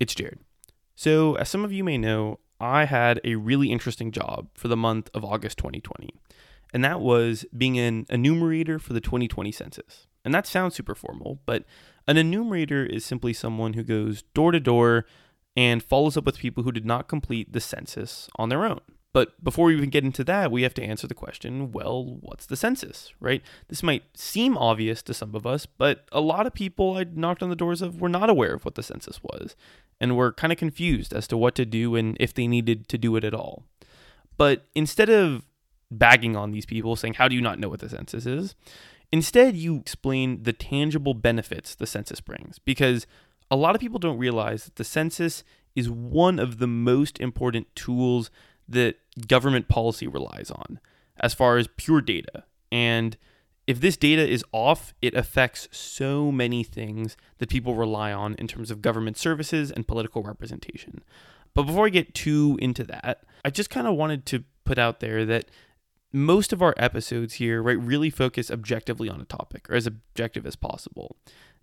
[0.00, 0.40] it's Jared.
[0.94, 4.76] So, as some of you may know, I had a really interesting job for the
[4.76, 6.10] month of August 2020,
[6.72, 10.06] and that was being an enumerator for the 2020 census.
[10.24, 11.64] And that sounds super formal, but
[12.06, 15.06] an enumerator is simply someone who goes door to door
[15.56, 18.80] and follows up with people who did not complete the census on their own.
[19.18, 22.46] But before we even get into that, we have to answer the question well, what's
[22.46, 23.42] the census, right?
[23.66, 27.42] This might seem obvious to some of us, but a lot of people I knocked
[27.42, 29.56] on the doors of were not aware of what the census was
[30.00, 32.96] and were kind of confused as to what to do and if they needed to
[32.96, 33.64] do it at all.
[34.36, 35.42] But instead of
[35.90, 38.54] bagging on these people, saying, How do you not know what the census is?
[39.10, 43.04] Instead, you explain the tangible benefits the census brings because
[43.50, 45.42] a lot of people don't realize that the census
[45.74, 48.30] is one of the most important tools
[48.68, 48.96] that
[49.26, 50.78] government policy relies on
[51.20, 52.44] as far as pure data.
[52.70, 53.16] And
[53.66, 58.46] if this data is off, it affects so many things that people rely on in
[58.46, 61.02] terms of government services and political representation.
[61.54, 65.00] But before I get too into that, I just kind of wanted to put out
[65.00, 65.50] there that
[66.12, 70.46] most of our episodes here, right, really focus objectively on a topic or as objective
[70.46, 71.16] as possible.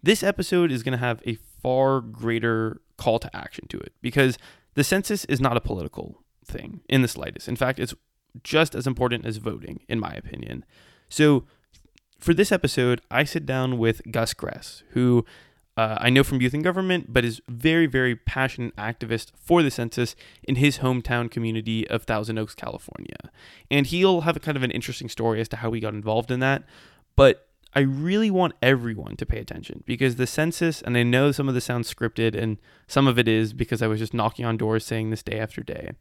[0.04, 4.38] This episode is going to have a far greater call to action to it because
[4.76, 7.48] the census is not a political thing in the slightest.
[7.48, 7.94] In fact, it's
[8.44, 10.66] just as important as voting, in my opinion.
[11.10, 11.46] So,
[12.20, 15.26] for this episode, I sit down with Gus Gress, who
[15.78, 19.70] uh, I know from youth and government, but is very, very passionate activist for the
[19.70, 23.18] census in his hometown community of Thousand Oaks, California.
[23.70, 26.32] And he'll have a kind of an interesting story as to how he got involved
[26.32, 26.64] in that.
[27.18, 31.50] But I really want everyone to pay attention because the census, and I know some
[31.50, 32.58] of this sounds scripted, and
[32.88, 35.62] some of it is because I was just knocking on doors saying this day after
[35.62, 35.92] day.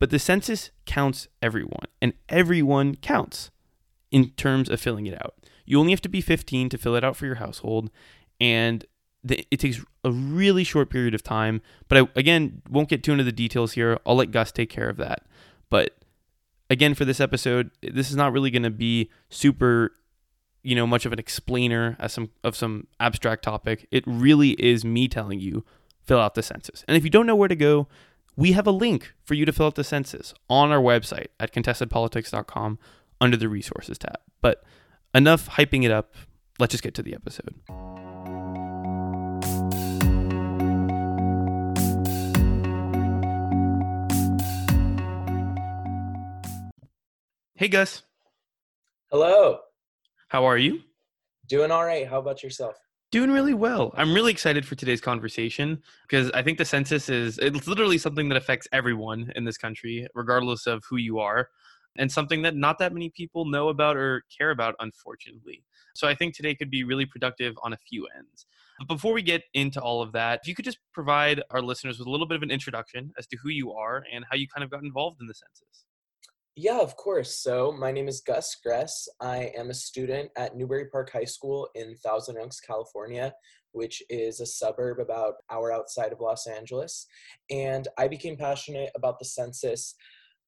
[0.00, 3.50] But the census counts everyone, and everyone counts
[4.10, 5.34] in terms of filling it out.
[5.66, 7.90] You only have to be 15 to fill it out for your household,
[8.40, 8.84] and
[9.22, 11.60] the, it takes a really short period of time.
[11.86, 13.98] But I, again, won't get too into the details here.
[14.06, 15.26] I'll let Gus take care of that.
[15.68, 15.98] But
[16.70, 19.92] again, for this episode, this is not really going to be super,
[20.62, 23.86] you know, much of an explainer as some of some abstract topic.
[23.90, 25.64] It really is me telling you
[26.02, 26.84] fill out the census.
[26.88, 27.86] And if you don't know where to go,
[28.40, 31.52] we have a link for you to fill out the census on our website at
[31.52, 32.78] contestedpolitics.com
[33.20, 34.16] under the resources tab.
[34.40, 34.64] But
[35.14, 36.14] enough hyping it up.
[36.58, 37.54] Let's just get to the episode.
[47.56, 48.02] Hey, Gus.
[49.10, 49.58] Hello.
[50.28, 50.80] How are you?
[51.46, 52.08] Doing all right.
[52.08, 52.76] How about yourself?
[53.10, 53.92] Doing really well.
[53.96, 58.28] I'm really excited for today's conversation because I think the census is it's literally something
[58.28, 61.48] that affects everyone in this country, regardless of who you are,
[61.98, 65.64] and something that not that many people know about or care about, unfortunately.
[65.92, 68.46] So I think today could be really productive on a few ends.
[68.78, 71.98] But before we get into all of that, if you could just provide our listeners
[71.98, 74.46] with a little bit of an introduction as to who you are and how you
[74.46, 75.84] kind of got involved in the census.
[76.62, 77.38] Yeah, of course.
[77.38, 79.08] So, my name is Gus Gress.
[79.18, 83.32] I am a student at Newbury Park High School in Thousand Oaks, California,
[83.72, 87.06] which is a suburb about hour outside of Los Angeles.
[87.48, 89.94] And I became passionate about the census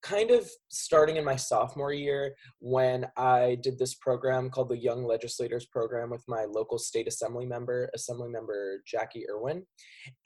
[0.02, 5.04] kind of starting in my sophomore year when I did this program called the Young
[5.04, 9.64] Legislators Program with my local state assembly member, Assembly Member Jacqui Irwin.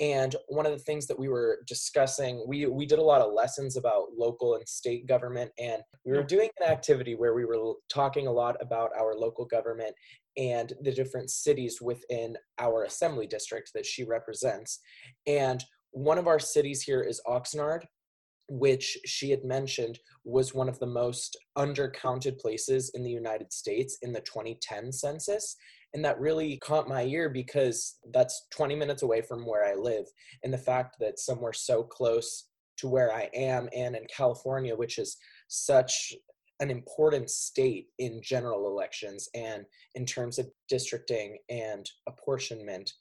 [0.00, 3.34] And one of the things that we were discussing, we, we did a lot of
[3.34, 6.28] lessons about local and state government, and we were mm.
[6.28, 9.94] doing an activity where we were talking a lot about our local government
[10.38, 14.80] and the different cities within our assembly district that she represents.
[15.26, 15.62] And
[15.92, 17.84] one of our cities here is Oxnard,
[18.48, 23.98] which she had mentioned was one of the most undercounted places in the United States
[24.02, 25.56] in the 2010 census.
[25.94, 30.04] And that really caught my ear because that's 20 minutes away from where I live.
[30.42, 32.48] And the fact that somewhere so close
[32.78, 35.16] to where I am and in California, which is
[35.48, 36.12] such
[36.60, 39.64] an important state in general elections and
[39.94, 42.92] in terms of districting and apportionment,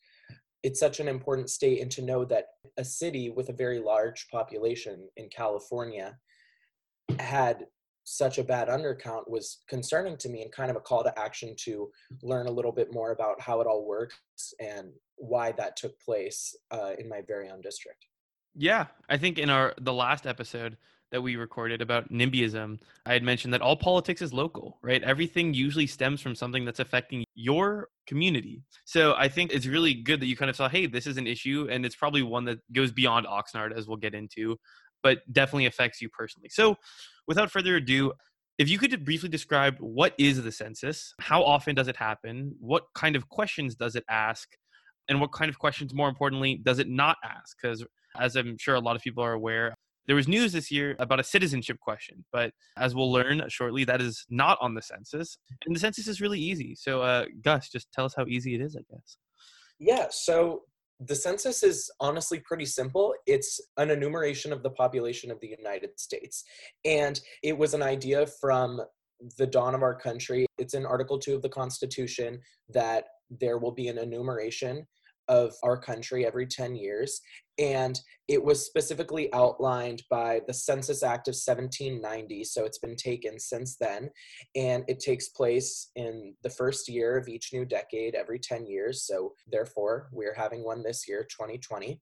[0.65, 4.27] it's such an important state and to know that a city with a very large
[4.31, 6.17] population in California
[7.19, 7.67] had
[8.03, 11.55] such a bad undercount was concerning to me and kind of a call to action
[11.55, 11.91] to
[12.23, 16.55] learn a little bit more about how it all works and why that took place
[16.71, 18.03] uh, in my very own district.
[18.55, 20.77] Yeah, I think in our the last episode
[21.11, 25.01] that we recorded about NIMBYism, I had mentioned that all politics is local, right?
[25.03, 28.63] Everything usually stems from something that's affecting your community.
[28.85, 31.27] So I think it's really good that you kind of saw, hey, this is an
[31.27, 34.57] issue, and it's probably one that goes beyond Oxnard, as we'll get into,
[35.03, 36.49] but definitely affects you personally.
[36.49, 36.75] So
[37.27, 38.13] without further ado,
[38.57, 42.85] if you could briefly describe what is the census, how often does it happen, what
[42.95, 44.47] kind of questions does it ask,
[45.07, 47.57] And what kind of questions, more importantly, does it not ask?
[47.61, 47.85] Because
[48.19, 49.73] as I'm sure a lot of people are aware,
[50.07, 54.01] there was news this year about a citizenship question, but as we'll learn shortly, that
[54.01, 55.37] is not on the census.
[55.65, 56.75] And the census is really easy.
[56.75, 59.17] So, uh, Gus, just tell us how easy it is, I guess.
[59.79, 60.61] Yeah, so
[60.99, 63.13] the census is honestly pretty simple.
[63.25, 66.43] It's an enumeration of the population of the United States.
[66.85, 68.81] And it was an idea from
[69.37, 70.45] the dawn of our country.
[70.57, 74.85] It's in Article 2 of the Constitution that there will be an enumeration
[75.27, 77.21] of our country every 10 years.
[77.57, 82.43] And it was specifically outlined by the Census Act of 1790.
[82.43, 84.09] So it's been taken since then.
[84.55, 89.05] And it takes place in the first year of each new decade every 10 years.
[89.05, 91.99] So therefore, we're having one this year, 2020.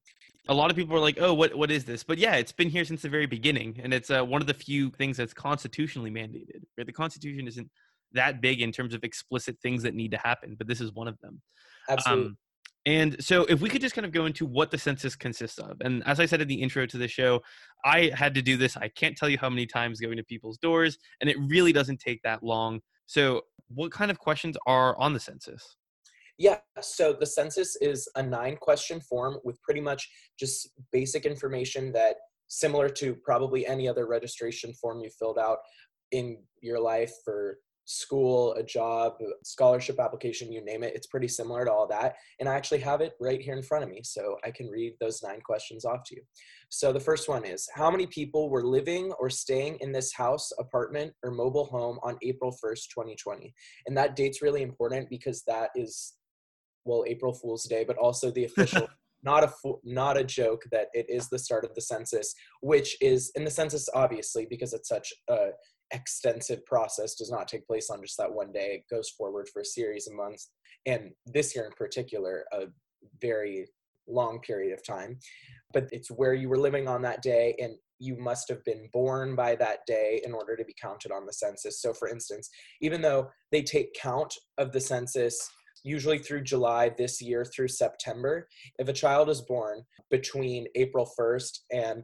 [0.48, 2.02] A lot of people are like, oh, what, what is this?
[2.02, 3.80] But yeah, it's been here since the very beginning.
[3.82, 6.62] And it's uh, one of the few things that's constitutionally mandated.
[6.76, 6.86] Right?
[6.86, 7.70] The Constitution isn't
[8.14, 11.08] that big in terms of explicit things that need to happen, but this is one
[11.08, 11.40] of them.
[11.88, 12.26] Absolutely.
[12.26, 12.38] Um,
[12.86, 15.78] and so, if we could just kind of go into what the census consists of.
[15.80, 17.40] And as I said in the intro to the show,
[17.84, 18.76] I had to do this.
[18.76, 21.98] I can't tell you how many times going to people's doors, and it really doesn't
[21.98, 22.80] take that long.
[23.06, 25.76] So, what kind of questions are on the census?
[26.36, 30.08] Yeah, so the census is a nine question form with pretty much
[30.38, 32.16] just basic information that,
[32.48, 35.58] similar to probably any other registration form you filled out
[36.12, 40.94] in your life for school, a job, scholarship application, you name it.
[40.94, 42.14] It's pretty similar to all that.
[42.40, 44.94] And I actually have it right here in front of me, so I can read
[45.00, 46.22] those nine questions off to you.
[46.70, 50.50] So the first one is How many people were living or staying in this house,
[50.58, 53.54] apartment, or mobile home on April 1st, 2020?
[53.86, 56.14] And that date's really important because that is,
[56.84, 58.88] well, April Fool's Day, but also the official.
[59.22, 59.50] not a
[59.84, 63.50] not a joke that it is the start of the census which is in the
[63.50, 65.48] census obviously because it's such a
[65.92, 68.82] extensive process does not take place on just that one day.
[68.82, 70.50] It goes forward for a series of months,
[70.86, 72.66] and this year in particular, a
[73.20, 73.66] very
[74.06, 75.18] long period of time.
[75.72, 79.34] But it's where you were living on that day, and you must have been born
[79.34, 81.80] by that day in order to be counted on the census.
[81.80, 82.50] So, for instance,
[82.80, 85.48] even though they take count of the census
[85.84, 88.48] usually through July this year through September,
[88.78, 92.02] if a child is born between April 1st and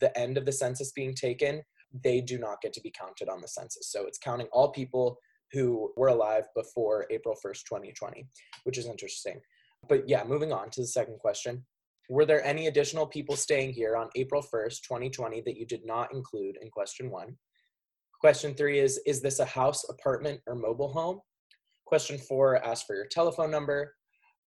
[0.00, 1.62] the end of the census being taken,
[1.92, 3.90] they do not get to be counted on the census.
[3.90, 5.18] So it's counting all people
[5.52, 8.26] who were alive before April 1st, 2020,
[8.64, 9.40] which is interesting.
[9.88, 11.64] But yeah, moving on to the second question.
[12.08, 16.12] Were there any additional people staying here on April 1st, 2020 that you did not
[16.12, 17.36] include in question one?
[18.20, 21.20] Question three is Is this a house, apartment, or mobile home?
[21.84, 23.94] Question four asks for your telephone number.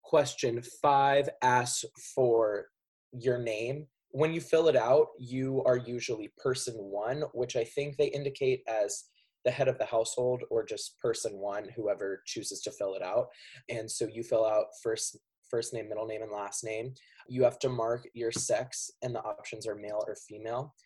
[0.03, 1.85] Question five asks
[2.15, 2.67] for
[3.13, 7.97] your name when you fill it out, you are usually person one, which I think
[7.97, 9.07] they indicate as
[9.45, 13.27] the head of the household or just person one, whoever chooses to fill it out.
[13.69, 15.19] And so you fill out first
[15.51, 16.95] first name, middle name, and last name.
[17.27, 20.77] You have to mark your sex, and the options are male or female.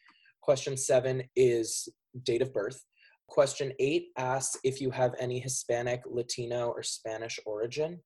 [0.40, 1.86] Question seven is
[2.22, 2.82] date of birth.
[3.26, 8.00] Question eight asks if you have any Hispanic, Latino, or Spanish origin.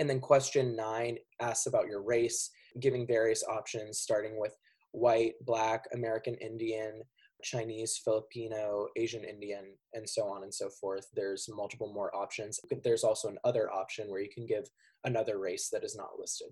[0.00, 2.50] And then question nine asks about your race
[2.80, 4.56] giving various options starting with
[4.92, 7.02] white, black, American Indian,
[7.42, 11.06] Chinese, Filipino, Asian Indian, and so on and so forth.
[11.14, 12.58] There's multiple more options.
[12.82, 14.64] There's also an other option where you can give
[15.04, 16.48] another race that is not listed.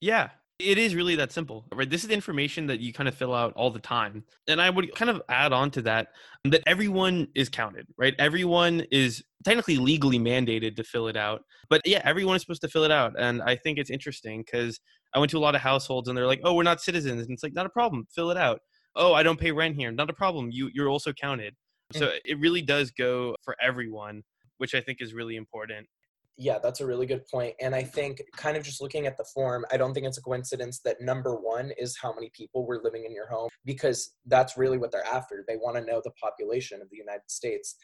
[0.00, 0.28] Yeah,
[0.64, 1.88] it is really that simple, right?
[1.88, 4.24] This is information that you kind of fill out all the time.
[4.48, 6.08] And I would kind of add on to that
[6.44, 8.14] that everyone is counted, right?
[8.18, 11.42] Everyone is technically legally mandated to fill it out.
[11.68, 13.14] But yeah, everyone is supposed to fill it out.
[13.18, 14.80] And I think it's interesting because
[15.14, 17.22] I went to a lot of households and they're like, oh, we're not citizens.
[17.22, 18.60] And it's like, not a problem, fill it out.
[18.96, 19.92] Oh, I don't pay rent here.
[19.92, 20.50] Not a problem.
[20.50, 21.54] You, you're also counted.
[21.92, 21.98] Mm.
[21.98, 24.22] So it really does go for everyone,
[24.58, 25.86] which I think is really important
[26.36, 27.54] yeah, that's a really good point.
[27.60, 30.22] And I think, kind of just looking at the form, I don't think it's a
[30.22, 34.56] coincidence that number one is how many people were living in your home, because that's
[34.56, 35.44] really what they're after.
[35.46, 37.76] They want to know the population of the United States.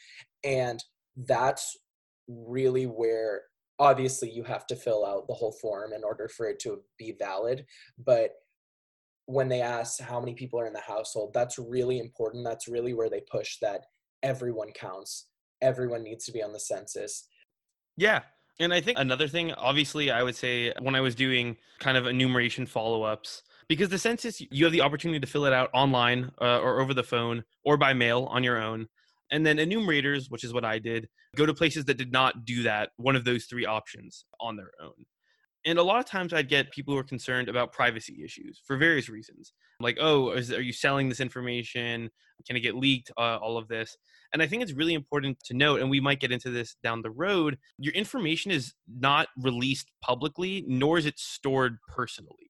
[0.43, 0.83] And
[1.15, 1.77] that's
[2.27, 3.43] really where,
[3.79, 7.15] obviously, you have to fill out the whole form in order for it to be
[7.17, 7.65] valid.
[7.97, 8.31] But
[9.27, 12.43] when they ask how many people are in the household, that's really important.
[12.43, 13.85] That's really where they push that
[14.23, 15.27] everyone counts,
[15.61, 17.27] everyone needs to be on the census.
[17.97, 18.21] Yeah,
[18.61, 22.05] and I think another thing, obviously, I would say when I was doing kind of
[22.05, 26.31] enumeration follow ups, because the census, you have the opportunity to fill it out online
[26.41, 28.87] uh, or over the phone or by mail on your own.
[29.31, 32.63] And then enumerators, which is what I did, go to places that did not do
[32.63, 35.05] that, one of those three options on their own.
[35.65, 38.77] And a lot of times I'd get people who are concerned about privacy issues for
[38.77, 39.53] various reasons.
[39.79, 42.09] Like, oh, is, are you selling this information?
[42.47, 43.11] Can it get leaked?
[43.17, 43.95] Uh, all of this.
[44.33, 47.01] And I think it's really important to note, and we might get into this down
[47.01, 52.49] the road, your information is not released publicly, nor is it stored personally.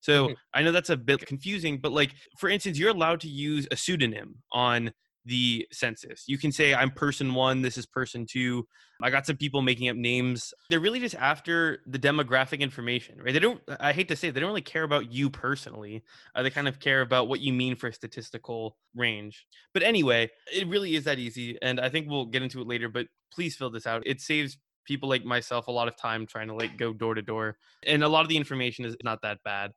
[0.00, 0.34] So mm-hmm.
[0.54, 3.76] I know that's a bit confusing, but like, for instance, you're allowed to use a
[3.76, 4.92] pseudonym on
[5.28, 6.24] the census.
[6.26, 8.66] You can say, I'm person one, this is person two.
[9.02, 10.52] I got some people making up names.
[10.70, 13.32] They're really just after the demographic information, right?
[13.32, 16.02] They don't, I hate to say, it, they don't really care about you personally.
[16.34, 19.46] Uh, they kind of care about what you mean for statistical range.
[19.74, 21.58] But anyway, it really is that easy.
[21.62, 24.02] And I think we'll get into it later, but please fill this out.
[24.06, 27.22] It saves people like myself a lot of time trying to like go door to
[27.22, 27.58] door.
[27.86, 29.72] And a lot of the information is not that bad.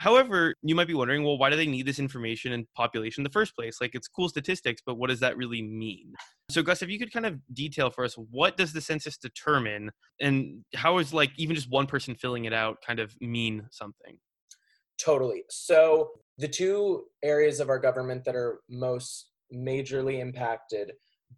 [0.00, 3.24] However, you might be wondering, well, why do they need this information and population in
[3.24, 3.76] the first place?
[3.82, 6.14] Like it's cool statistics, but what does that really mean?
[6.50, 9.90] So Gus, if you could kind of detail for us, what does the census determine
[10.18, 14.16] and how is like even just one person filling it out kind of mean something?
[14.98, 15.42] Totally.
[15.50, 20.92] So the two areas of our government that are most majorly impacted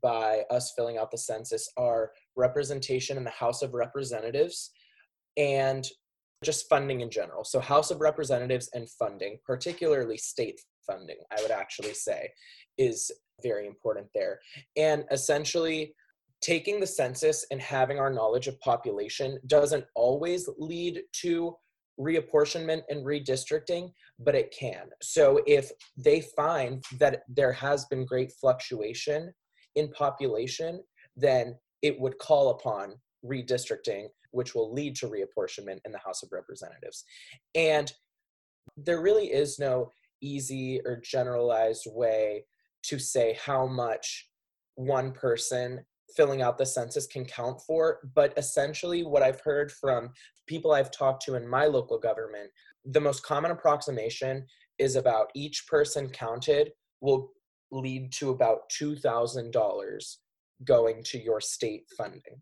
[0.04, 4.70] by us filling out the census are representation in the House of Representatives
[5.36, 5.84] and
[6.42, 7.44] just funding in general.
[7.44, 12.30] So, House of Representatives and funding, particularly state funding, I would actually say,
[12.78, 13.10] is
[13.42, 14.40] very important there.
[14.76, 15.94] And essentially,
[16.40, 21.56] taking the census and having our knowledge of population doesn't always lead to
[22.00, 24.86] reapportionment and redistricting, but it can.
[25.02, 29.32] So, if they find that there has been great fluctuation
[29.76, 30.82] in population,
[31.16, 32.94] then it would call upon
[33.24, 37.04] redistricting which will lead to reapportionment in the House of Representatives.
[37.54, 37.92] And
[38.76, 42.44] there really is no easy or generalized way
[42.84, 44.28] to say how much
[44.74, 45.84] one person
[46.16, 47.98] filling out the census can count for.
[48.14, 50.10] But essentially, what I've heard from
[50.46, 52.50] people I've talked to in my local government,
[52.84, 54.46] the most common approximation
[54.78, 57.30] is about each person counted will
[57.70, 60.16] lead to about $2,000
[60.64, 62.40] going to your state funding.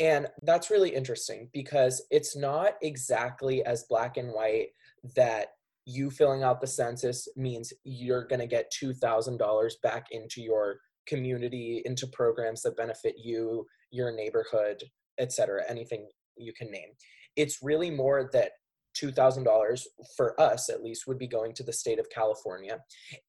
[0.00, 4.68] And that's really interesting because it's not exactly as black and white
[5.16, 5.48] that
[5.86, 11.82] you filling out the census means you're going to get $2,000 back into your community,
[11.84, 14.82] into programs that benefit you, your neighborhood,
[15.18, 16.88] etc., anything you can name.
[17.36, 18.52] It's really more that
[19.00, 19.82] $2,000
[20.16, 22.78] for us at least would be going to the state of California.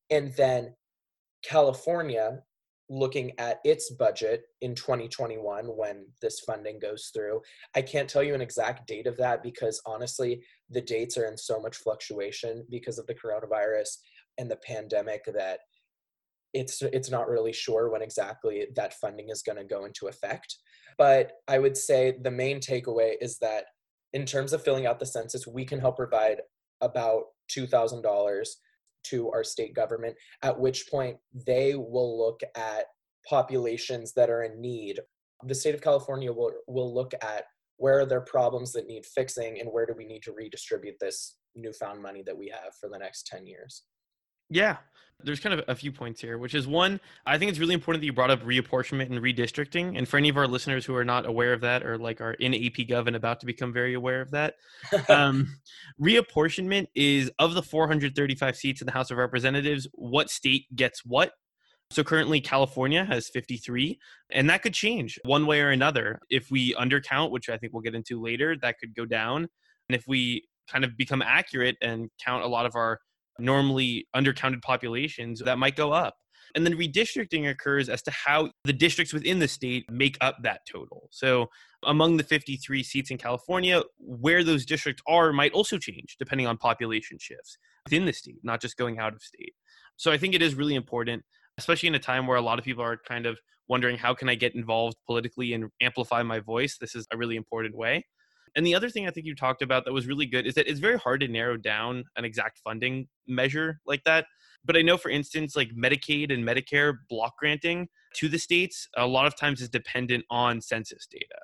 [0.09, 0.73] And then
[1.43, 2.39] California
[2.89, 7.41] looking at its budget in 2021 when this funding goes through.
[7.75, 11.37] I can't tell you an exact date of that because honestly, the dates are in
[11.37, 13.97] so much fluctuation because of the coronavirus
[14.37, 15.59] and the pandemic that
[16.53, 20.57] it's it's not really sure when exactly that funding is going to go into effect.
[20.97, 23.65] But I would say the main takeaway is that
[24.13, 26.41] in terms of filling out the census, we can help provide
[26.79, 28.45] about $2,000
[29.09, 32.85] to our state government, at which point they will look at
[33.27, 34.99] populations that are in need.
[35.43, 37.45] The state of California will, will look at
[37.77, 41.37] where are there problems that need fixing and where do we need to redistribute this
[41.55, 43.83] newfound money that we have for the next 10 years.
[44.49, 44.77] Yeah,
[45.23, 48.01] there's kind of a few points here, which is one, I think it's really important
[48.01, 49.97] that you brought up reapportionment and redistricting.
[49.97, 52.33] And for any of our listeners who are not aware of that or like are
[52.33, 54.55] in AP Gov and about to become very aware of that,
[55.09, 55.55] um,
[56.01, 61.31] reapportionment is of the 435 seats in the House of Representatives, what state gets what.
[61.91, 63.99] So currently, California has 53,
[64.31, 66.19] and that could change one way or another.
[66.29, 69.47] If we undercount, which I think we'll get into later, that could go down.
[69.87, 72.99] And if we kind of become accurate and count a lot of our
[73.39, 76.15] normally undercounted populations, that might go up.
[76.53, 80.61] And then redistricting occurs as to how the districts within the state make up that
[80.71, 81.09] total.
[81.11, 81.49] So,
[81.85, 86.57] among the 53 seats in California, where those districts are might also change depending on
[86.57, 89.53] population shifts within the state, not just going out of state.
[89.97, 91.23] So, I think it is really important,
[91.57, 93.37] especially in a time where a lot of people are kind of
[93.67, 96.77] wondering how can I get involved politically and amplify my voice.
[96.77, 98.05] This is a really important way.
[98.55, 100.67] And the other thing I think you talked about that was really good is that
[100.67, 104.25] it's very hard to narrow down an exact funding measure like that.
[104.63, 109.05] But I know, for instance, like Medicaid and Medicare block granting to the states, a
[109.05, 111.41] lot of times is dependent on census data.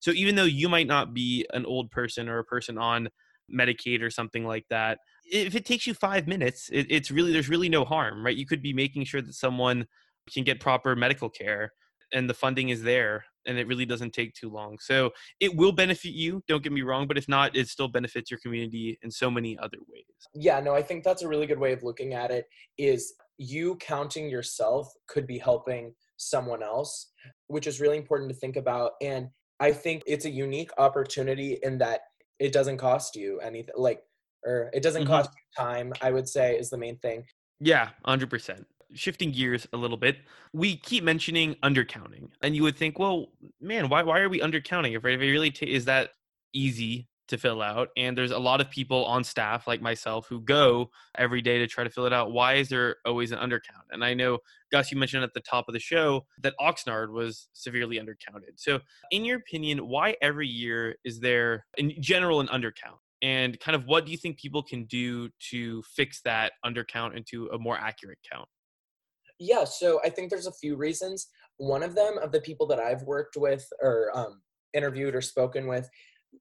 [0.00, 3.08] So even though you might not be an old person or a person on
[3.54, 7.48] Medicaid or something like that, if it takes you five minutes, it, it's really, there's
[7.48, 8.36] really no harm, right?
[8.36, 9.86] You could be making sure that someone
[10.32, 11.72] can get proper medical care
[12.12, 14.78] and the funding is there and it really doesn't take too long.
[14.80, 15.10] So
[15.40, 18.40] it will benefit you, don't get me wrong, but if not, it still benefits your
[18.40, 20.04] community in so many other ways.
[20.34, 22.46] Yeah, no, I think that's a really good way of looking at it
[22.78, 27.10] is you counting yourself could be helping someone else,
[27.48, 29.28] which is really important to think about and
[29.60, 32.00] I think it's a unique opportunity in that
[32.38, 34.02] it doesn't cost you anything like
[34.44, 35.12] or it doesn't mm-hmm.
[35.12, 37.24] cost you time i would say is the main thing
[37.60, 40.18] yeah 100% shifting gears a little bit
[40.52, 43.26] we keep mentioning undercounting and you would think well
[43.60, 46.10] man why, why are we undercounting if, it really t- is that
[46.52, 47.88] easy to fill out?
[47.96, 51.66] And there's a lot of people on staff like myself who go every day to
[51.66, 52.32] try to fill it out.
[52.32, 53.86] Why is there always an undercount?
[53.90, 54.38] And i know
[54.72, 58.56] gus you mentioned at the top of the show that oxnard was severely undercounted.
[58.56, 62.98] So in your opinion why every year is there in general an undercount?
[63.22, 67.46] And kind of what do you think people can do to fix that undercount into
[67.48, 68.48] a more accurate count
[69.38, 72.78] yeah so i think there's a few reasons one of them of the people that
[72.78, 74.40] i've worked with or um,
[74.74, 75.88] interviewed or spoken with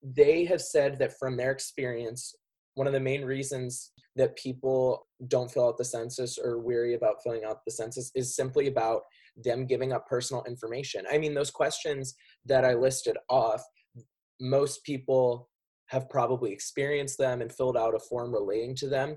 [0.01, 2.35] they have said that from their experience,
[2.75, 7.17] one of the main reasons that people don't fill out the census or weary about
[7.23, 9.01] filling out the census is simply about
[9.43, 11.05] them giving up personal information.
[11.11, 13.63] I mean, those questions that I listed off,
[14.39, 15.49] most people
[15.93, 19.15] have probably experienced them and filled out a form relating to them.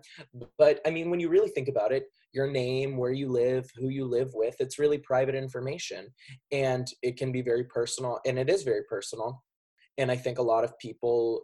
[0.59, 3.89] But I mean, when you really think about it, your name, where you live, who
[3.89, 6.09] you live with, it's really private information.
[6.53, 9.43] And it can be very personal, and it is very personal
[9.99, 11.43] and i think a lot of people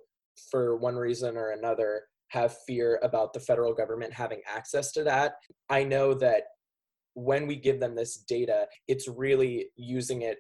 [0.51, 5.35] for one reason or another have fear about the federal government having access to that
[5.71, 6.45] i know that
[7.15, 10.39] when we give them this data it's really using it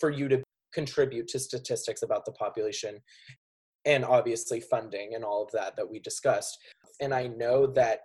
[0.00, 2.98] for you to contribute to statistics about the population
[3.88, 6.58] and obviously funding and all of that that we discussed
[7.00, 8.02] and i know that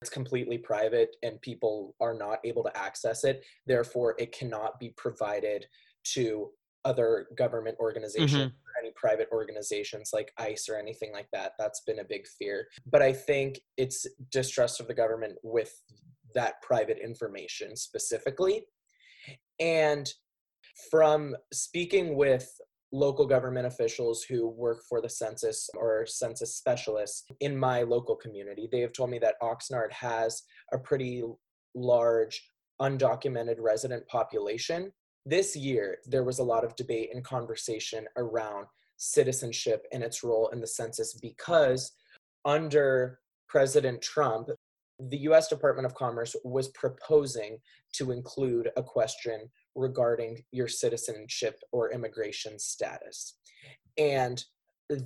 [0.00, 4.94] it's completely private and people are not able to access it therefore it cannot be
[4.96, 5.66] provided
[6.04, 6.50] to
[6.86, 8.46] other government organizations mm-hmm.
[8.46, 11.52] or any private organizations like ICE or anything like that.
[11.58, 12.68] That's been a big fear.
[12.90, 15.74] But I think it's distrust of the government with
[16.34, 18.66] that private information specifically.
[19.58, 20.08] And
[20.90, 22.48] from speaking with
[22.92, 28.68] local government officials who work for the census or census specialists in my local community,
[28.70, 31.22] they have told me that Oxnard has a pretty
[31.74, 32.50] large
[32.80, 34.92] undocumented resident population.
[35.24, 38.66] This year, there was a lot of debate and conversation around
[38.96, 41.92] citizenship and its role in the census because
[42.44, 44.48] under President Trump,
[44.98, 47.58] the US Department of Commerce was proposing
[47.94, 53.38] to include a question regarding your citizenship or immigration status.
[53.98, 54.42] And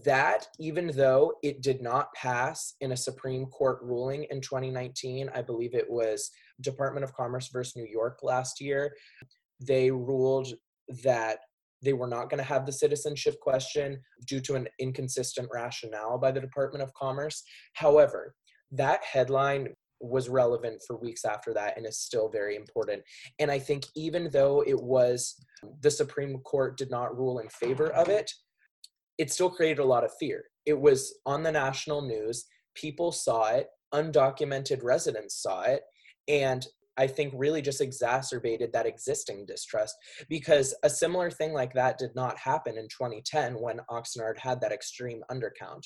[0.05, 5.43] that, even though it did not pass in a Supreme Court ruling in 2019, I
[5.43, 6.31] believe it was
[6.61, 8.95] Department of Commerce versus New York last year,
[9.61, 10.53] they ruled
[11.03, 11.39] that
[11.83, 16.31] they were not going to have the citizenship question due to an inconsistent rationale by
[16.31, 17.43] the Department of Commerce.
[17.75, 18.35] However,
[18.73, 19.69] that headline
[20.01, 23.03] was relevant for weeks after that and is still very important.
[23.39, 25.35] And I think even though it was
[25.83, 28.31] the Supreme Court did not rule in favor of it,
[29.19, 30.45] it still created a lot of fear.
[30.65, 35.83] It was on the national news, people saw it, undocumented residents saw it,
[36.29, 39.97] and I think really just exacerbated that existing distrust
[40.29, 44.73] because a similar thing like that did not happen in 2010 when Oxnard had that
[44.73, 45.85] extreme undercount.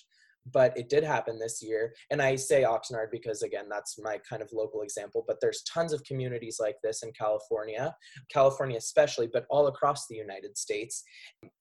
[0.52, 1.94] But it did happen this year.
[2.10, 5.24] And I say Oxnard because, again, that's my kind of local example.
[5.26, 7.94] But there's tons of communities like this in California,
[8.30, 11.02] California especially, but all across the United States.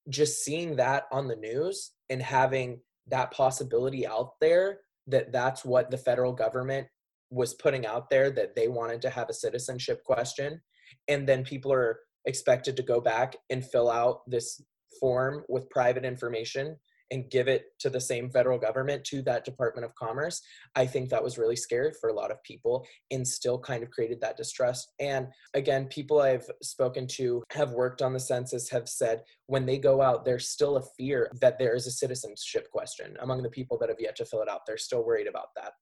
[0.09, 5.91] Just seeing that on the news and having that possibility out there that that's what
[5.91, 6.87] the federal government
[7.29, 10.61] was putting out there that they wanted to have a citizenship question
[11.07, 14.61] and then people are expected to go back and fill out this
[14.99, 16.77] form with private information
[17.13, 20.41] and give it to the same federal government to that department of commerce
[20.75, 23.91] i think that was really scary for a lot of people and still kind of
[23.91, 24.91] created that distrust.
[24.99, 29.77] And again people i've spoken to have worked on the census have said when they
[29.77, 33.77] go out there's still a fear that there is a citizenship question among the people
[33.77, 34.61] that have yet to fill it out.
[34.65, 35.73] They're still worried about that.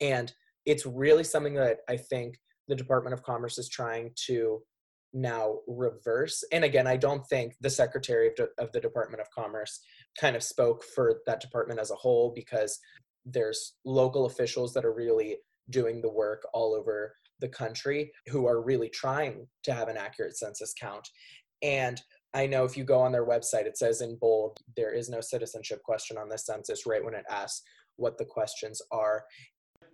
[0.00, 0.32] And
[0.66, 4.62] it's really something that I think the Department of Commerce is trying to
[5.12, 6.44] now reverse.
[6.52, 9.80] And again, I don't think the Secretary of, De- of the Department of Commerce
[10.18, 12.78] kind of spoke for that department as a whole because
[13.24, 15.36] there's local officials that are really
[15.70, 20.36] doing the work all over the country who are really trying to have an accurate
[20.36, 21.06] census count.
[21.62, 22.00] And
[22.34, 25.20] I know if you go on their website, it says in bold, there is no
[25.20, 27.62] citizenship question on the census right when it asks
[27.96, 29.24] what the questions are.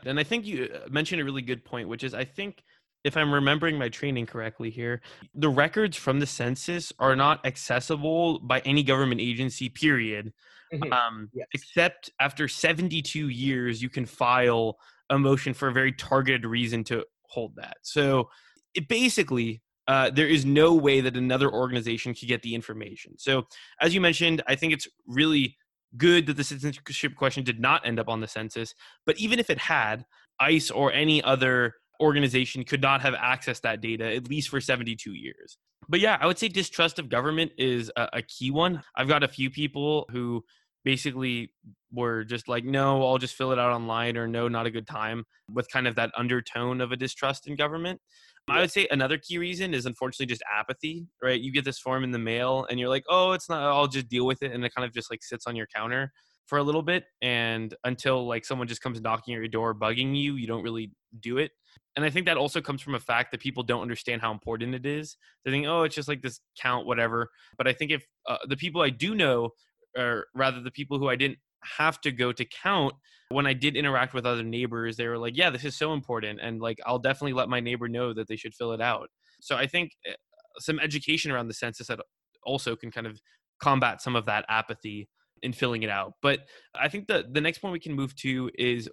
[0.05, 2.62] And I think you uh, mentioned a really good point, which is I think
[3.04, 5.00] if I'm remembering my training correctly here,
[5.35, 10.32] the records from the census are not accessible by any government agency, period.
[10.72, 10.92] Mm-hmm.
[10.92, 11.46] Um, yes.
[11.54, 14.78] Except after 72 years, you can file
[15.11, 17.76] a motion for a very targeted reason to hold that.
[17.82, 18.28] So
[18.74, 23.16] it basically, uh, there is no way that another organization could get the information.
[23.18, 23.46] So,
[23.80, 25.56] as you mentioned, I think it's really
[25.96, 28.74] good that the citizenship question did not end up on the census.
[29.04, 30.04] But even if it had,
[30.40, 35.12] ICE or any other organization could not have accessed that data at least for 72
[35.12, 35.59] years.
[35.88, 38.82] But yeah, I would say distrust of government is a, a key one.
[38.96, 40.44] I've got a few people who
[40.85, 41.52] basically
[41.92, 44.87] were just like, no, I'll just fill it out online, or no, not a good
[44.87, 48.00] time, with kind of that undertone of a distrust in government.
[48.48, 51.40] I would say another key reason is unfortunately just apathy, right?
[51.40, 54.09] You get this form in the mail and you're like, oh, it's not, I'll just
[54.09, 54.52] deal with it.
[54.52, 56.12] And it kind of just like sits on your counter
[56.46, 57.04] for a little bit.
[57.20, 60.92] And until like someone just comes knocking at your door, bugging you, you don't really
[61.18, 61.50] do it.
[61.96, 64.74] And I think that also comes from a fact that people don't understand how important
[64.74, 65.16] it is.
[65.44, 67.30] They think, oh, it's just like this count, whatever.
[67.56, 69.50] But I think if uh, the people I do know,
[69.96, 72.94] or rather the people who I didn't have to go to count,
[73.30, 76.38] when I did interact with other neighbors, they were like, yeah, this is so important.
[76.40, 79.08] And like, I'll definitely let my neighbor know that they should fill it out.
[79.40, 80.14] So I think eh,
[80.58, 82.00] some education around the census that
[82.44, 83.20] also can kind of
[83.58, 85.08] combat some of that apathy
[85.42, 86.14] in filling it out.
[86.22, 86.40] But
[86.74, 88.88] I think the the next point we can move to is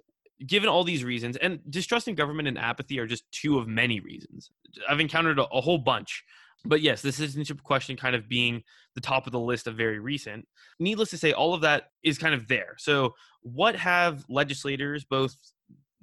[0.46, 4.50] given all these reasons, and distrusting government and apathy are just two of many reasons.
[4.88, 6.24] I've encountered a, a whole bunch.
[6.66, 8.62] But yes, the citizenship question kind of being
[8.94, 10.48] the top of the list of very recent.
[10.78, 12.74] Needless to say, all of that is kind of there.
[12.78, 15.36] So, what have legislators, both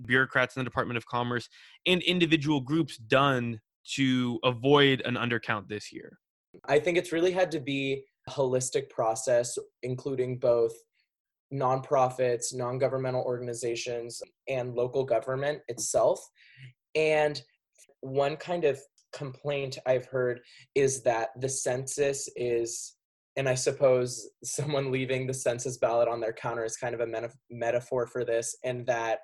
[0.06, 1.50] bureaucrats in the Department of Commerce
[1.88, 3.60] and individual groups, done
[3.96, 6.20] to avoid an undercount this year?
[6.66, 10.74] I think it's really had to be a holistic process, including both
[11.54, 16.20] nonprofits, non governmental organizations, and local government itself.
[16.96, 17.42] And
[18.02, 18.80] one kind of
[19.14, 20.42] complaint I've heard
[20.76, 22.96] is that the census is,
[23.36, 27.08] and I suppose someone leaving the census ballot on their counter is kind of a
[27.08, 29.20] meta- metaphor for this, and that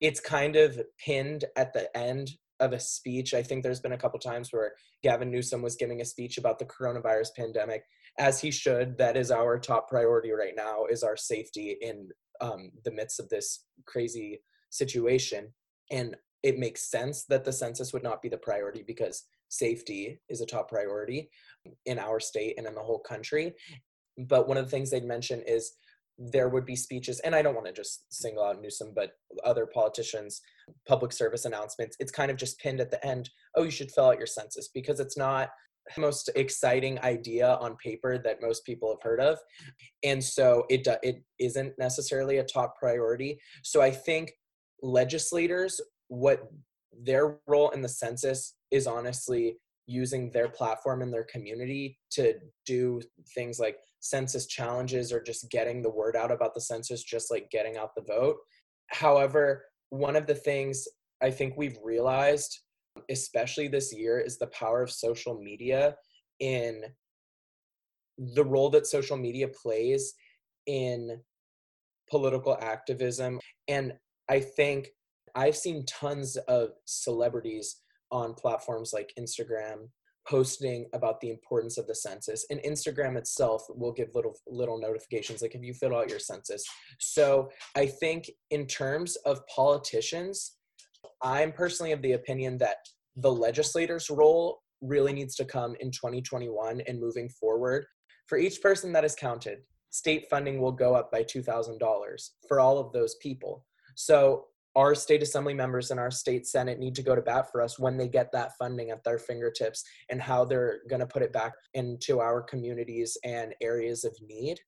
[0.00, 3.34] it's kind of pinned at the end of a speech.
[3.34, 6.58] I think there's been a couple times where Gavin Newsom was giving a speech about
[6.58, 7.84] the coronavirus pandemic,
[8.18, 8.98] as he should.
[8.98, 12.08] That is our top priority right now: is our safety in
[12.40, 15.52] um, the midst of this crazy situation.
[15.90, 20.40] And it makes sense that the census would not be the priority because safety is
[20.40, 21.30] a top priority
[21.86, 23.54] in our state and in the whole country.
[24.18, 25.72] But one of the things they'd mention is
[26.18, 29.12] there would be speeches, and I don't want to just single out Newsom, but
[29.44, 30.40] other politicians,
[30.88, 31.96] public service announcements.
[32.00, 33.28] It's kind of just pinned at the end.
[33.54, 35.50] Oh, you should fill out your census because it's not
[35.96, 39.38] most exciting idea on paper that most people have heard of,
[40.02, 43.38] and so it it isn't necessarily a top priority.
[43.62, 44.32] So I think
[44.82, 46.50] legislators, what
[46.92, 53.00] their role in the census is honestly using their platform in their community to do
[53.34, 57.48] things like census challenges or just getting the word out about the census, just like
[57.50, 58.36] getting out the vote.
[58.88, 60.86] However, one of the things
[61.22, 62.60] I think we've realized,
[63.10, 65.96] especially this year, is the power of social media
[66.40, 66.82] in
[68.18, 70.14] the role that social media plays
[70.66, 71.20] in
[72.10, 73.40] political activism.
[73.68, 73.92] And
[74.28, 74.88] I think
[75.34, 79.88] I've seen tons of celebrities on platforms like Instagram
[80.28, 85.40] posting about the importance of the census and instagram itself will give little little notifications
[85.40, 86.64] like if you fill out your census
[86.98, 90.56] so i think in terms of politicians
[91.22, 92.76] i'm personally of the opinion that
[93.16, 97.86] the legislators role really needs to come in 2021 and moving forward.
[98.26, 99.58] For each person that is counted
[99.90, 101.78] state funding will go up by $2000
[102.46, 103.64] for all of those people.
[103.94, 107.62] So our state assembly members and our state senate need to go to bat for
[107.62, 111.22] us when they get that funding at their fingertips and how they're going to put
[111.22, 114.58] it back into our communities and areas of need.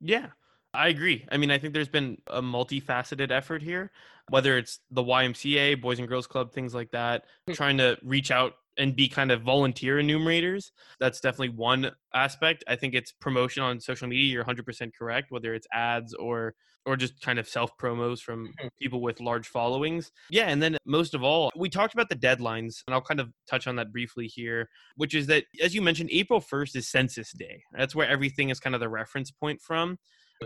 [0.00, 0.28] Yeah
[0.74, 1.26] I agree.
[1.30, 3.90] I mean, I think there's been a multifaceted effort here,
[4.30, 7.52] whether it's the YMCA, Boys and Girls Club, things like that, hmm.
[7.52, 10.72] trying to reach out and be kind of volunteer enumerators.
[10.98, 12.64] That's definitely one aspect.
[12.66, 14.32] I think it's promotion on social media.
[14.32, 16.54] You're 100% correct, whether it's ads or
[16.84, 18.66] or just kind of self promos from mm-hmm.
[18.80, 20.10] people with large followings.
[20.30, 23.30] Yeah, and then most of all, we talked about the deadlines, and I'll kind of
[23.48, 27.32] touch on that briefly here, which is that as you mentioned, April 1st is Census
[27.32, 27.62] Day.
[27.72, 29.98] That's where everything is kind of the reference point from.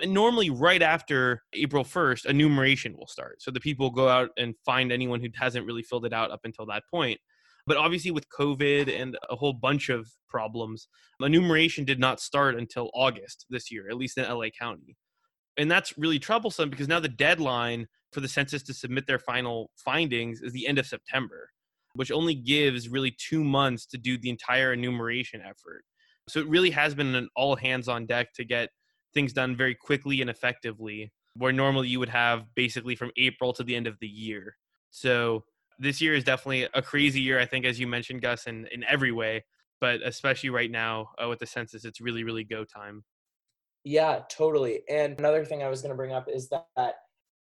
[0.03, 3.43] And normally, right after April 1st, enumeration will start.
[3.43, 6.41] So the people go out and find anyone who hasn't really filled it out up
[6.45, 7.19] until that point.
[7.67, 10.89] But obviously, with COVID and a whole bunch of problems,
[11.21, 14.97] enumeration did not start until August this year, at least in LA County.
[15.57, 19.71] And that's really troublesome because now the deadline for the census to submit their final
[19.77, 21.51] findings is the end of September,
[21.95, 25.83] which only gives really two months to do the entire enumeration effort.
[26.29, 28.71] So it really has been an all hands on deck to get
[29.17, 33.65] things done very quickly and effectively, where normally you would have basically from April to
[33.65, 34.57] the end of the year.
[34.91, 35.45] So
[35.79, 38.85] this year is definitely a crazy year, I think, as you mentioned, Gus, in, in
[38.85, 39.45] every way.
[39.81, 43.05] But especially right now uh, with the census, it's really, really go time.
[43.85, 44.81] Yeah, totally.
[44.91, 46.95] And another thing I was going to bring up is that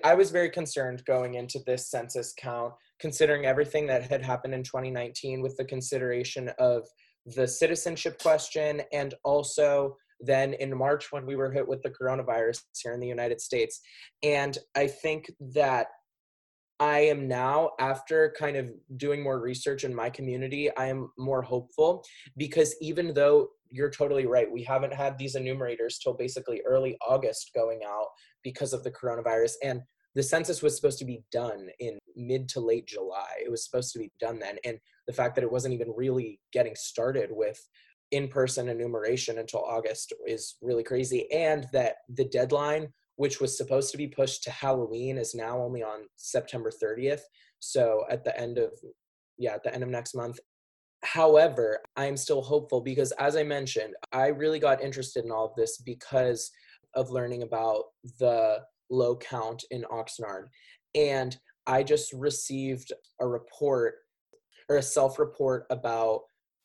[0.03, 4.63] I was very concerned going into this census count, considering everything that had happened in
[4.63, 6.83] 2019 with the consideration of
[7.25, 12.61] the citizenship question and also then in March when we were hit with the coronavirus
[12.81, 13.81] here in the United States.
[14.21, 15.87] And I think that
[16.79, 21.41] I am now, after kind of doing more research in my community, I am more
[21.41, 22.03] hopeful
[22.35, 27.51] because even though you're totally right, we haven't had these enumerators till basically early August
[27.55, 28.07] going out
[28.43, 29.53] because of the coronavirus.
[29.63, 29.81] And
[30.15, 33.31] the census was supposed to be done in mid to late July.
[33.43, 34.57] It was supposed to be done then.
[34.63, 37.59] And the fact that it wasn't even really getting started with
[38.11, 41.31] in person enumeration until August is really crazy.
[41.31, 45.83] And that the deadline, which was supposed to be pushed to Halloween, is now only
[45.83, 47.21] on September 30th.
[47.59, 48.71] So at the end of,
[49.37, 50.39] yeah, at the end of next month.
[51.03, 55.55] However, I'm still hopeful because, as I mentioned, I really got interested in all of
[55.57, 56.49] this because
[56.95, 57.83] of learning about
[58.19, 60.47] the low count in Oxnard.
[60.95, 61.35] And
[61.67, 63.95] I just received a report
[64.69, 66.21] or a self report about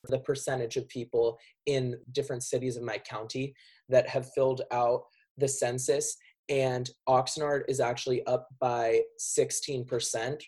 [0.09, 3.55] the percentage of people in different cities of my county
[3.89, 5.03] that have filled out
[5.37, 6.17] the census.
[6.49, 10.41] And Oxnard is actually up by 16%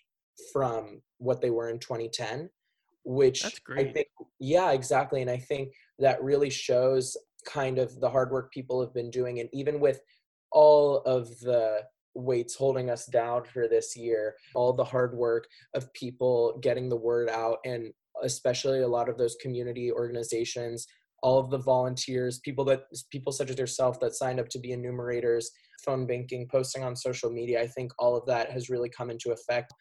[0.52, 2.48] from what they were in 2010,
[3.04, 3.44] which.
[3.76, 5.20] I think, yeah, exactly.
[5.20, 9.40] And I think that really shows kind of the hard work people have been doing.
[9.40, 10.00] And even with
[10.52, 11.82] all of the
[12.14, 16.96] weights holding us down for this year, all the hard work of people getting the
[16.96, 20.86] word out and especially a lot of those community organizations
[21.22, 24.72] all of the volunteers people that people such as yourself that signed up to be
[24.72, 25.50] enumerators
[25.84, 29.30] phone banking posting on social media i think all of that has really come into
[29.30, 29.72] effect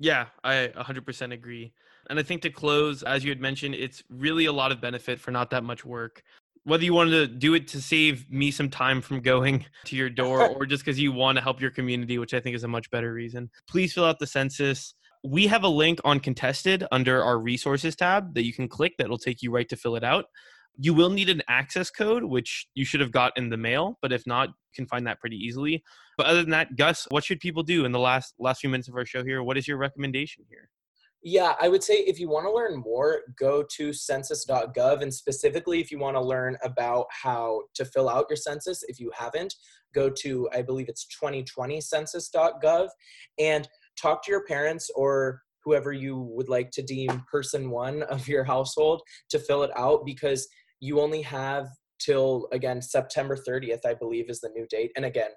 [0.00, 1.72] Yeah, I 100% agree.
[2.08, 5.20] And I think to close, as you had mentioned, it's really a lot of benefit
[5.20, 6.22] for not that much work.
[6.64, 10.08] Whether you wanted to do it to save me some time from going to your
[10.08, 12.68] door or just because you want to help your community, which I think is a
[12.68, 14.94] much better reason, please fill out the census.
[15.22, 19.08] We have a link on Contested under our resources tab that you can click that
[19.08, 20.26] will take you right to fill it out.
[20.78, 24.12] You will need an access code, which you should have got in the mail, but
[24.12, 25.82] if not, you can find that pretty easily.
[26.16, 28.88] But other than that, Gus, what should people do in the last last few minutes
[28.88, 29.42] of our show here?
[29.42, 30.70] What is your recommendation here?
[31.22, 35.02] Yeah, I would say if you want to learn more, go to census.gov.
[35.02, 38.98] And specifically, if you want to learn about how to fill out your census, if
[38.98, 39.54] you haven't,
[39.94, 42.88] go to, I believe it's 2020census.gov
[43.38, 43.68] and
[44.00, 48.44] talk to your parents or whoever you would like to deem person one of your
[48.44, 50.48] household to fill it out because
[50.80, 54.90] you only have till, again, September 30th, I believe, is the new date.
[54.96, 55.30] And again,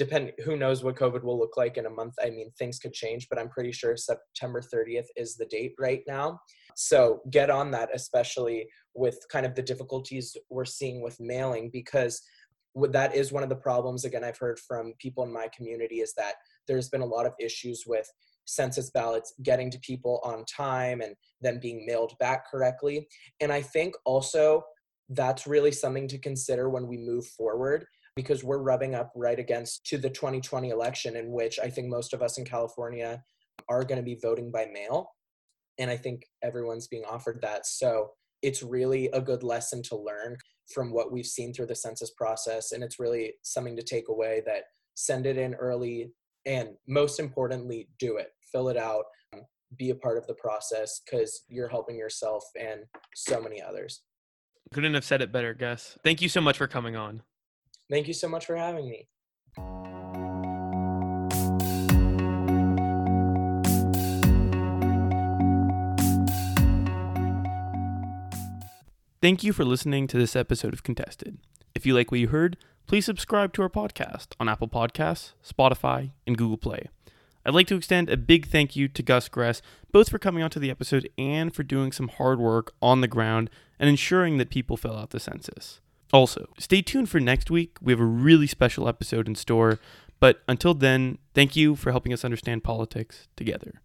[0.00, 2.14] depend who knows what covid will look like in a month.
[2.24, 6.00] I mean things could change but i'm pretty sure september 30th is the date right
[6.08, 6.40] now.
[6.74, 12.22] So get on that especially with kind of the difficulties we're seeing with mailing because
[12.92, 14.06] that is one of the problems.
[14.06, 16.36] Again i've heard from people in my community is that
[16.70, 18.08] there's been a lot of issues with
[18.44, 23.06] census ballots getting to people on time and them being mailed back correctly.
[23.40, 24.62] And i think also
[25.10, 27.84] that's really something to consider when we move forward
[28.16, 32.12] because we're rubbing up right against to the 2020 election in which I think most
[32.12, 33.22] of us in California
[33.68, 35.10] are going to be voting by mail.
[35.78, 37.66] And I think everyone's being offered that.
[37.66, 38.10] So
[38.42, 40.36] it's really a good lesson to learn
[40.74, 42.72] from what we've seen through the census process.
[42.72, 46.12] And it's really something to take away that send it in early
[46.46, 49.42] and most importantly do it fill it out um,
[49.78, 52.80] be a part of the process because you're helping yourself and
[53.14, 54.02] so many others
[54.72, 55.98] Couldn't have said it better, Gus.
[56.04, 57.22] Thank you so much for coming on.
[57.90, 59.08] thank you so much for having me
[69.22, 71.38] Thank you for listening to this episode of Contested.
[71.74, 72.56] If you like what you heard,
[72.90, 76.88] please subscribe to our podcast on Apple Podcasts, Spotify, and Google Play.
[77.46, 80.58] I'd like to extend a big thank you to Gus Gress, both for coming onto
[80.58, 83.48] the episode and for doing some hard work on the ground
[83.78, 85.80] and ensuring that people fill out the census.
[86.12, 87.76] Also, stay tuned for next week.
[87.80, 89.78] We have a really special episode in store.
[90.18, 93.82] But until then, thank you for helping us understand politics together.